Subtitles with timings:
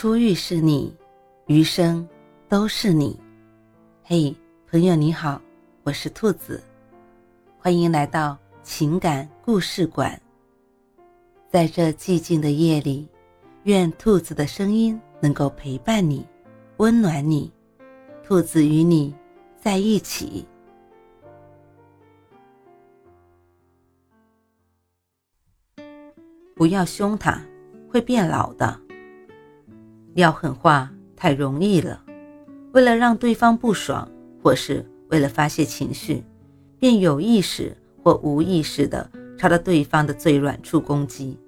[0.00, 0.96] 初遇是你，
[1.46, 2.08] 余生
[2.48, 3.18] 都是你。
[4.04, 4.32] 嘿，
[4.70, 5.42] 朋友你好，
[5.82, 6.62] 我是兔子，
[7.58, 10.16] 欢迎来到情感故事馆。
[11.50, 13.08] 在这寂静的夜里，
[13.64, 16.24] 愿兔子的声音能够陪伴你，
[16.76, 17.52] 温暖你。
[18.22, 19.12] 兔子与你
[19.60, 20.46] 在一起。
[26.54, 27.44] 不要凶他，
[27.90, 28.80] 会变老的。
[30.14, 32.02] 撂狠话太容易了，
[32.72, 34.08] 为了让对方不爽，
[34.42, 36.24] 或是为了发泄情绪，
[36.78, 41.38] 便有意识或无意识的朝着对方的最软处攻击。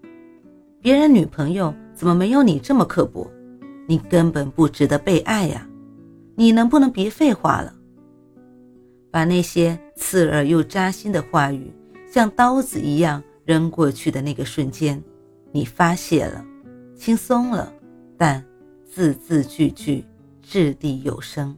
[0.80, 3.30] 别人女朋友怎么没有你这么刻薄？
[3.86, 5.66] 你根本不值得被爱呀！
[6.36, 7.74] 你能不能别废话了？
[9.10, 11.72] 把那些刺耳又扎心的话语
[12.10, 15.02] 像刀子一样扔过去的那个瞬间，
[15.50, 16.44] 你发泄了，
[16.94, 17.72] 轻松了，
[18.16, 18.42] 但……
[18.92, 20.04] 字字句句
[20.42, 21.56] 掷地有声。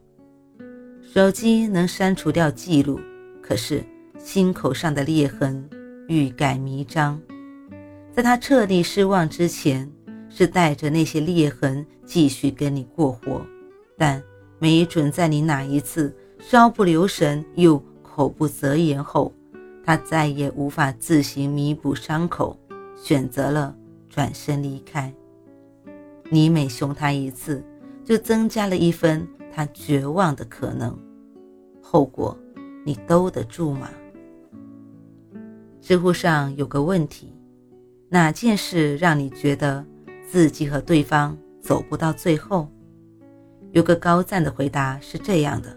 [1.01, 3.01] 手机能删除掉记录，
[3.41, 3.83] 可是
[4.19, 5.67] 心口上的裂痕
[6.09, 7.19] 欲盖弥彰。
[8.15, 9.91] 在他彻底失望之前，
[10.29, 13.41] 是带着那些裂痕继续跟你过活，
[13.97, 14.23] 但
[14.59, 19.33] 没准在你哪一次稍不留神又口不择言后，
[19.83, 22.55] 他再也无法自行弥补伤口，
[22.95, 23.75] 选择了
[24.11, 25.11] 转身离开。
[26.31, 27.65] 你每凶他一次，
[28.05, 30.99] 就增加了一分他绝望的可能，
[31.81, 32.37] 后果
[32.85, 33.91] 你兜得住吗？
[35.81, 37.35] 知乎上有个问题：
[38.09, 39.85] 哪件事让你觉得
[40.27, 42.69] 自己和对方走不到最后？
[43.73, 45.77] 有个高赞的回答是这样的：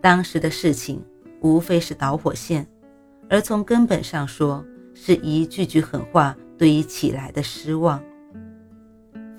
[0.00, 1.02] 当时的事情
[1.40, 2.66] 无非是导火线，
[3.28, 4.64] 而从根本上说，
[4.94, 8.02] 是一句句狠话堆起来的失望。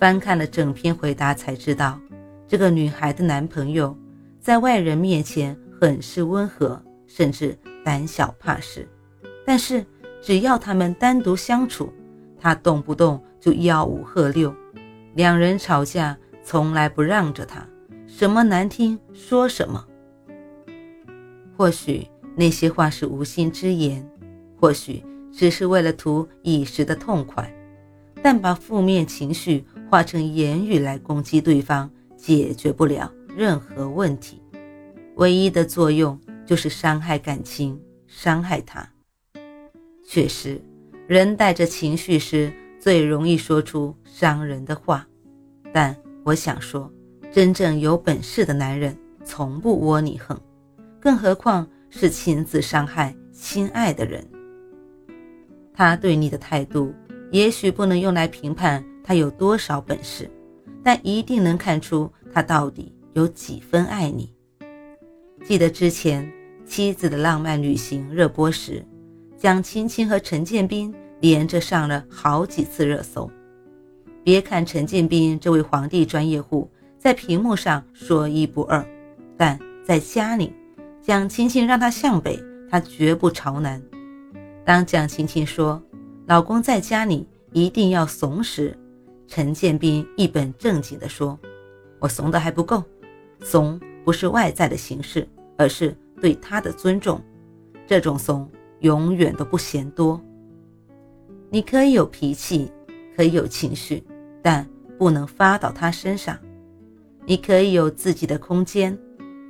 [0.01, 1.99] 翻看了整篇回答，才知道
[2.47, 3.95] 这个女孩的男朋友
[4.39, 8.89] 在外人面前很是温和，甚至胆小怕事。
[9.45, 9.85] 但是
[10.19, 11.93] 只要他们单独相处，
[12.39, 14.51] 他动不动就吆五喝六，
[15.13, 17.63] 两人吵架从来不让着他，
[18.07, 19.85] 什么难听说什么。
[21.55, 24.03] 或许那些话是无心之言，
[24.59, 27.55] 或许只是为了图一时的痛快，
[28.21, 29.65] 但把负面情绪。
[29.91, 34.41] 化成言语来攻击对方，解决不了任何问题，
[35.15, 37.77] 唯一的作用就是伤害感情，
[38.07, 38.89] 伤害他。
[40.01, 40.61] 确实，
[41.07, 45.05] 人带着情绪时最容易说出伤人的话，
[45.73, 45.93] 但
[46.23, 46.89] 我想说，
[47.33, 50.39] 真正有本事的男人从不窝你横，
[51.01, 54.25] 更何况是亲自伤害心爱的人。
[55.73, 56.93] 他对你的态度，
[57.31, 58.83] 也许不能用来评判。
[59.03, 60.29] 他有多少本事，
[60.83, 64.31] 但一定能看出他到底有几分爱你。
[65.43, 66.23] 记得之前
[66.65, 68.85] 《妻子的浪漫旅行》热播时，
[69.37, 73.29] 蒋勤勤和陈建斌连着上了好几次热搜。
[74.23, 78.85] 别看陈建斌这位皇帝专业户在屏幕上说一不二，
[79.35, 80.53] 但在家里，
[81.01, 82.39] 蒋勤勤让他向北，
[82.69, 83.81] 他绝不朝南。
[84.63, 85.81] 当蒋勤勤说
[86.27, 88.77] “老公在家里一定要怂”时，
[89.27, 91.37] 陈建斌一本正经地说
[91.99, 92.83] ：“我怂的还不够，
[93.41, 95.27] 怂不是外在的形式，
[95.57, 97.21] 而是对他的尊重。
[97.87, 98.49] 这种怂
[98.79, 100.21] 永远都不嫌多。
[101.49, 102.71] 你可以有脾气，
[103.15, 104.03] 可以有情绪，
[104.41, 104.65] 但
[104.97, 106.37] 不能发到他身上。
[107.25, 108.97] 你可以有自己的空间，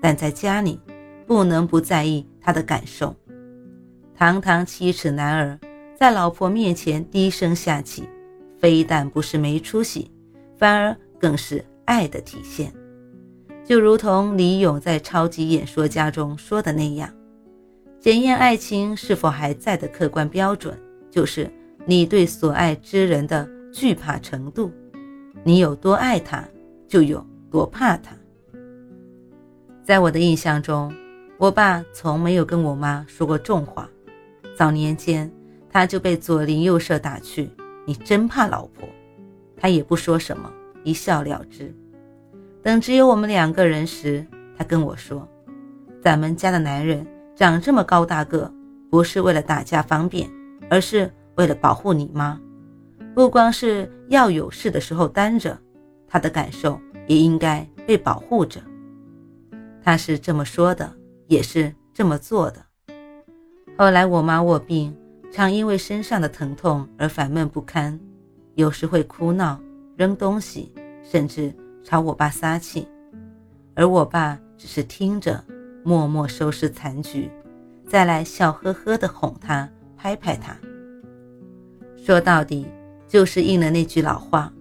[0.02, 0.80] 但在家里
[1.28, 3.16] 不能不在意他的感受。
[4.16, 5.59] 堂堂七尺男儿，
[6.01, 8.09] 在老婆面前低声下气。”
[8.57, 10.09] 非但不是没出息，
[10.57, 12.73] 反而更是爱的体现。
[13.63, 17.07] 就如同李咏在《超级演说家》中说的那样，
[18.00, 20.75] 检验爱情是否还在的客观标准，
[21.11, 21.47] 就是
[21.85, 24.72] 你对所爱之人的惧怕程度。
[25.43, 26.43] 你有多爱他，
[26.87, 28.16] 就有多怕他。
[29.84, 30.91] 在我的印象中，
[31.37, 33.87] 我爸从没有跟我妈说过重话。
[34.55, 35.31] 早年间，
[35.72, 37.50] 他就被左邻右舍打趣。
[37.84, 38.88] 你真怕老婆，
[39.58, 40.52] 他也不说什么，
[40.84, 41.73] 一笑了之。
[42.62, 44.26] 等只有我们两个人时，
[44.56, 45.28] 他跟我说
[46.00, 48.53] ：“咱们家的男人长这么高大个，
[48.91, 50.29] 不是为了打架方便，
[50.70, 52.40] 而是为了保护你妈。
[53.16, 55.58] 不光是要有事的时候担着，
[56.08, 58.62] 他的感受也应该被保护着。”
[59.84, 60.94] 他是这么说的，
[61.26, 62.64] 也是这么做的。
[63.76, 64.96] 后来我妈卧病。
[65.31, 67.97] 常因为身上的疼痛而烦闷不堪，
[68.55, 69.57] 有时会哭闹、
[69.95, 70.69] 扔东西、
[71.01, 72.85] 甚至朝我爸撒气，
[73.73, 75.41] 而我爸只是听着，
[75.85, 77.31] 默默收拾残局，
[77.87, 80.53] 再来笑呵呵地哄他，拍拍他。
[81.95, 82.67] 说到底，
[83.07, 84.51] 就是应了那句老话：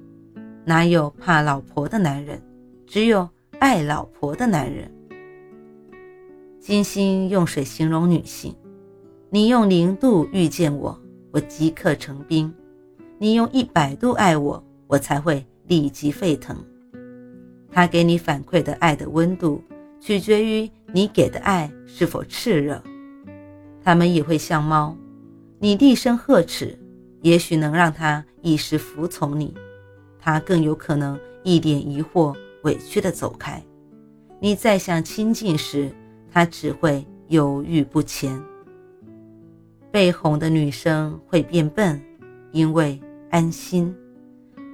[0.64, 2.40] 哪有怕老婆的男人，
[2.86, 3.28] 只有
[3.58, 4.88] 爱老婆的男人。
[6.60, 8.54] 金星用水形容女性，
[9.32, 11.00] 你用零度遇见我，
[11.30, 12.52] 我即刻成冰；
[13.16, 16.56] 你用一百度爱我，我才会立即沸腾。
[17.70, 19.62] 他给你反馈的爱的温度，
[20.00, 22.82] 取决于你给的爱是否炽热。
[23.84, 24.96] 他们也会像猫，
[25.60, 26.76] 你厉声呵斥，
[27.22, 29.54] 也许能让他一时服从你，
[30.18, 32.34] 他更有可能一脸疑惑、
[32.64, 33.62] 委屈地走开。
[34.40, 35.88] 你再想亲近时，
[36.32, 38.42] 他只会犹豫不前。
[39.90, 42.00] 被哄的女生会变笨，
[42.52, 43.00] 因为
[43.30, 43.92] 安心；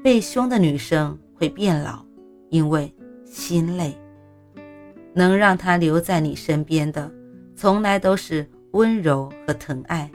[0.04, 2.04] 被凶的女生会变老，
[2.50, 2.92] 因为
[3.24, 3.96] 心累。
[5.14, 7.10] 能让他留在你身边的，
[7.54, 10.10] 从来都是温柔和疼爱。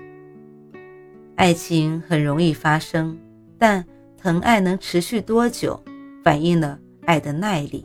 [1.35, 3.17] 爱情很容易发生，
[3.57, 3.83] 但
[4.15, 5.81] 疼爱能持续多久，
[6.23, 7.83] 反映了爱的耐力。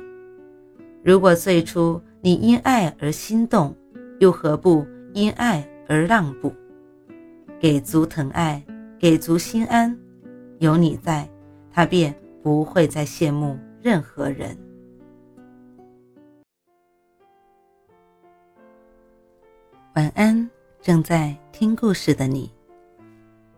[1.03, 3.75] 如果最初，你因爱而心动，
[4.21, 6.53] 又何不因爱而让步？
[7.59, 8.63] 给足疼爱，
[8.99, 9.99] 给足心安，
[10.59, 11.29] 有你在，
[11.73, 14.57] 他便不会再羡慕任何人。
[19.95, 20.49] 晚安，
[20.83, 22.53] 正在听故事的你。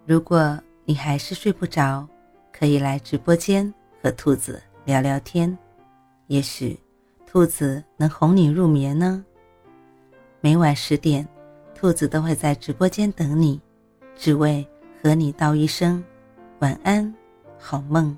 [0.06, 2.09] 如果你还是睡不着，
[2.53, 5.56] 可以来直播间和兔子聊聊天，
[6.29, 6.79] 也许。
[7.31, 9.23] 兔子能哄你入眠呢。
[10.41, 11.29] 每晚十点，
[11.75, 13.61] 兔子都会在直播间等你，
[14.19, 14.67] 只为
[15.00, 16.05] 和你道一声
[16.59, 17.15] 晚安，
[17.56, 18.15] 好梦。